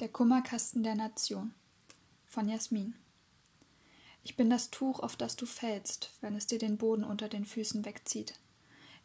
[0.00, 1.52] Der Kummerkasten der Nation
[2.24, 2.94] von Jasmin.
[4.22, 7.44] Ich bin das Tuch, auf das du fällst, wenn es dir den Boden unter den
[7.44, 8.34] Füßen wegzieht.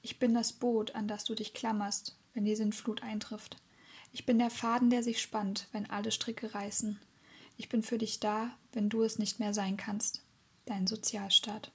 [0.04, 3.58] Ich bin das Boot, an das du dich klammerst, wenn die Sintflut eintrifft.
[4.12, 7.00] Ich bin der Faden, der sich spannt, wenn alle Stricke reißen.
[7.58, 10.22] Ich bin für dich da, wenn du es nicht mehr sein kannst.
[10.66, 11.72] Dein Sozialstaat.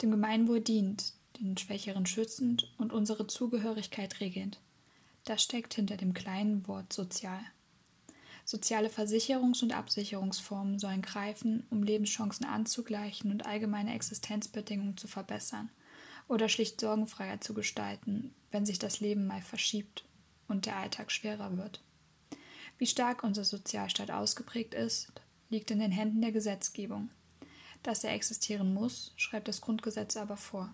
[0.00, 4.60] Dem Gemeinwohl dient, den Schwächeren schützend und unsere Zugehörigkeit regelnd.
[5.24, 7.44] Das steckt hinter dem kleinen Wort sozial.
[8.44, 15.70] Soziale Versicherungs- und Absicherungsformen sollen greifen, um Lebenschancen anzugleichen und allgemeine Existenzbedingungen zu verbessern
[16.28, 20.04] oder schlicht sorgenfreier zu gestalten, wenn sich das Leben mal verschiebt
[20.48, 21.82] und der Alltag schwerer wird.
[22.78, 25.12] Wie stark unser Sozialstaat ausgeprägt ist,
[25.48, 27.10] liegt in den Händen der Gesetzgebung.
[27.82, 30.72] Dass er existieren muss, schreibt das Grundgesetz aber vor.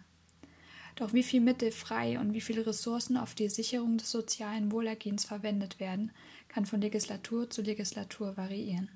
[0.97, 5.25] Doch wie viel Mittel frei und wie viele Ressourcen auf die Sicherung des sozialen Wohlergehens
[5.25, 6.13] verwendet werden,
[6.51, 8.91] kann von Legislatur zu Legislatur variieren.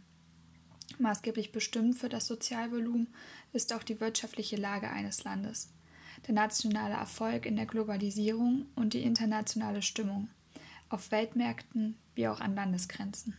[0.99, 3.09] Maßgeblich bestimmt für das Sozialvolumen
[3.53, 5.73] ist auch die wirtschaftliche Lage eines Landes,
[6.27, 10.29] der nationale Erfolg in der Globalisierung und die internationale Stimmung,
[10.89, 13.37] auf Weltmärkten wie auch an Landesgrenzen.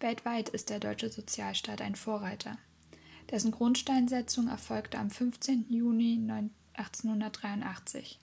[0.00, 2.58] Weltweit ist der deutsche Sozialstaat ein Vorreiter.
[3.30, 5.66] Dessen Grundsteinsetzung erfolgte am 15.
[5.70, 6.20] Juni
[6.74, 8.18] 1883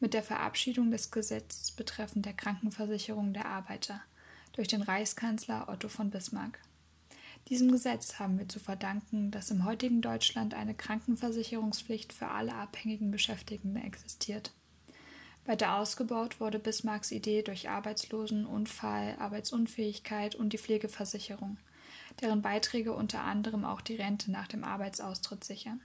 [0.00, 4.00] mit der Verabschiedung des Gesetzes betreffend der Krankenversicherung der Arbeiter
[4.52, 6.58] durch den Reichskanzler Otto von Bismarck.
[7.48, 13.10] Diesem Gesetz haben wir zu verdanken, dass im heutigen Deutschland eine Krankenversicherungspflicht für alle abhängigen
[13.10, 14.52] Beschäftigten existiert.
[15.46, 21.56] Weiter ausgebaut wurde Bismarcks Idee durch Arbeitslosen, Unfall, Arbeitsunfähigkeit und die Pflegeversicherung,
[22.20, 25.80] deren Beiträge unter anderem auch die Rente nach dem Arbeitsaustritt sichern.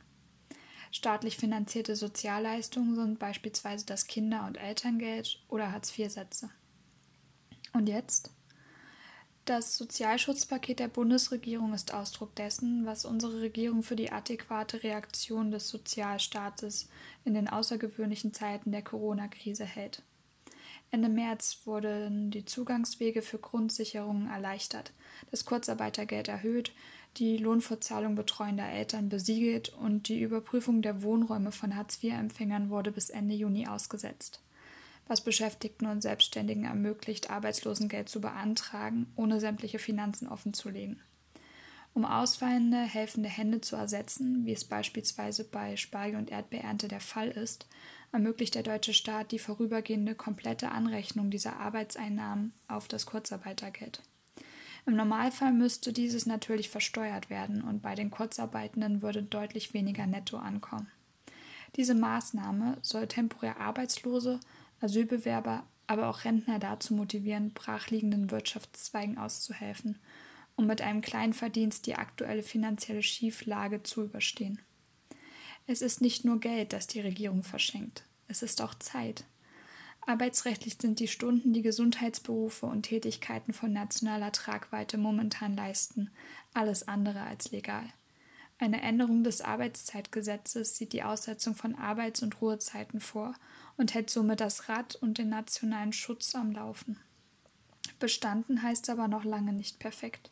[0.95, 6.49] Staatlich finanzierte Sozialleistungen sind beispielsweise das Kinder- und Elterngeld oder Hartz-IV-Sätze.
[7.73, 8.31] Und jetzt?
[9.43, 15.67] Das Sozialschutzpaket der Bundesregierung ist Ausdruck dessen, was unsere Regierung für die adäquate Reaktion des
[15.67, 16.87] Sozialstaates
[17.25, 20.01] in den außergewöhnlichen Zeiten der Corona-Krise hält.
[20.91, 24.93] Ende März wurden die Zugangswege für Grundsicherungen erleichtert,
[25.29, 26.71] das Kurzarbeitergeld erhöht,
[27.17, 33.35] die Lohnfortzahlung betreuender Eltern besiegelt und die Überprüfung der Wohnräume von Hartz-IV-Empfängern wurde bis Ende
[33.35, 34.41] Juni ausgesetzt,
[35.07, 40.99] was Beschäftigten und Selbstständigen ermöglicht, Arbeitslosengeld zu beantragen, ohne sämtliche Finanzen offenzulegen.
[41.93, 47.29] Um ausfallende, helfende Hände zu ersetzen, wie es beispielsweise bei Spargel- und Erdbeerernte der Fall
[47.29, 47.67] ist,
[48.11, 54.01] ermöglicht der deutsche Staat die vorübergehende komplette Anrechnung dieser Arbeitseinnahmen auf das Kurzarbeitergeld.
[54.87, 60.37] Im Normalfall müsste dieses natürlich versteuert werden und bei den Kurzarbeitenden würde deutlich weniger netto
[60.37, 60.91] ankommen.
[61.75, 64.39] Diese Maßnahme soll temporär Arbeitslose,
[64.81, 69.99] Asylbewerber, aber auch Rentner dazu motivieren, brachliegenden Wirtschaftszweigen auszuhelfen,
[70.55, 74.61] um mit einem kleinen Verdienst die aktuelle finanzielle Schieflage zu überstehen.
[75.67, 79.25] Es ist nicht nur Geld, das die Regierung verschenkt, es ist auch Zeit.
[80.07, 86.11] Arbeitsrechtlich sind die Stunden, die Gesundheitsberufe und Tätigkeiten von nationaler Tragweite momentan leisten,
[86.53, 87.85] alles andere als legal.
[88.59, 93.33] Eine Änderung des Arbeitszeitgesetzes sieht die Aussetzung von Arbeits- und Ruhezeiten vor
[93.77, 96.97] und hält somit das Rad und den nationalen Schutz am Laufen.
[97.99, 100.29] Bestanden heißt aber noch lange nicht perfekt.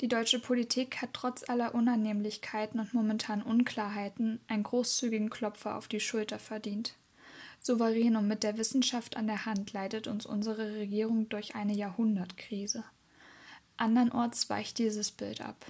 [0.00, 6.00] Die deutsche Politik hat trotz aller Unannehmlichkeiten und momentanen Unklarheiten einen großzügigen Klopfer auf die
[6.00, 6.94] Schulter verdient.
[7.66, 12.84] Souverän und mit der Wissenschaft an der Hand leitet uns unsere Regierung durch eine Jahrhundertkrise.
[13.78, 15.64] Andernorts weicht dieses Bild ab.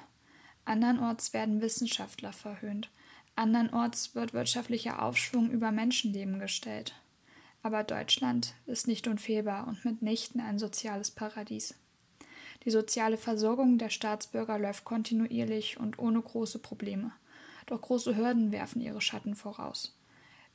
[0.65, 2.91] Andernorts werden Wissenschaftler verhöhnt.
[3.37, 6.97] Andernorts wird wirtschaftlicher Aufschwung über Menschenleben gestellt.
[7.63, 11.77] Aber Deutschland ist nicht unfehlbar und mitnichten ein soziales Paradies.
[12.65, 17.13] Die soziale Versorgung der Staatsbürger läuft kontinuierlich und ohne große Probleme.
[17.67, 19.95] Doch große Hürden werfen ihre Schatten voraus.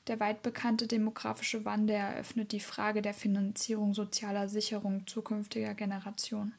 [0.10, 6.56] Der weit bekannte demografische Wandel eröffnet die Frage der Finanzierung sozialer Sicherung zukünftiger Generationen.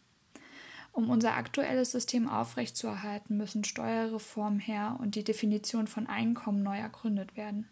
[0.93, 7.37] Um unser aktuelles System aufrechtzuerhalten, müssen Steuerreformen her und die Definition von Einkommen neu ergründet
[7.37, 7.69] werden.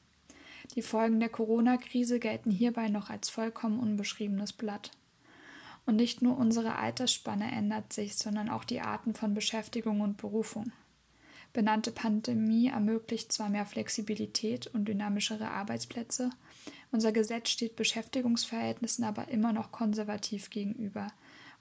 [0.74, 4.90] Die Folgen der Corona-Krise gelten hierbei noch als vollkommen unbeschriebenes Blatt.
[5.86, 10.72] Und nicht nur unsere Altersspanne ändert sich, sondern auch die Arten von Beschäftigung und Berufung
[11.58, 16.30] benannte Pandemie ermöglicht zwar mehr Flexibilität und dynamischere Arbeitsplätze,
[16.92, 21.08] unser Gesetz steht Beschäftigungsverhältnissen aber immer noch konservativ gegenüber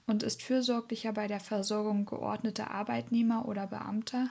[0.06, 4.30] und ist fürsorglicher bei der Versorgung geordneter Arbeitnehmer oder Beamter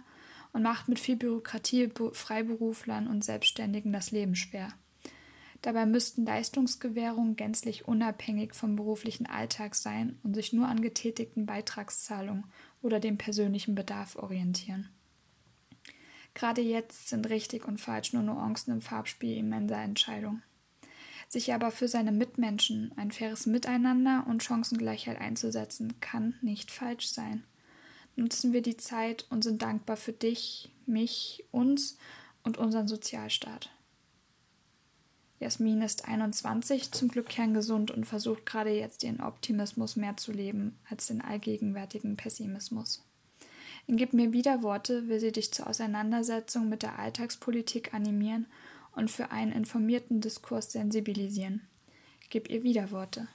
[0.53, 4.69] und macht mit viel Bürokratie Freiberuflern und Selbstständigen das Leben schwer.
[5.63, 12.45] Dabei müssten Leistungsgewährungen gänzlich unabhängig vom beruflichen Alltag sein und sich nur an getätigten Beitragszahlungen
[12.81, 14.87] oder dem persönlichen Bedarf orientieren.
[16.37, 20.43] Gerade jetzt sind richtig und falsch nur Nuancen im Farbspiel immenser Entscheidung.
[21.29, 27.43] Sich aber für seine Mitmenschen, ein faires Miteinander und Chancengleichheit einzusetzen, kann nicht falsch sein.
[28.15, 31.97] Nutzen wir die Zeit und sind dankbar für dich, mich, uns
[32.43, 33.71] und unseren Sozialstaat.
[35.39, 40.77] Jasmin ist 21, zum Glück kerngesund und versucht gerade jetzt ihren Optimismus mehr zu leben
[40.87, 43.06] als den allgegenwärtigen Pessimismus.
[43.87, 48.45] Gib mir wieder Worte will sie dich zur Auseinandersetzung mit der Alltagspolitik animieren
[48.91, 51.61] und für einen informierten Diskurs sensibilisieren.
[52.29, 53.29] Gib ihr wieder Worte.